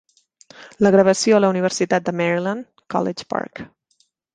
Gravació 0.95 1.37
a 1.39 1.43
la 1.45 1.53
Universitat 1.55 2.09
de 2.11 2.17
Maryland, 2.23 2.85
College 2.97 3.33
Park. 3.37 3.69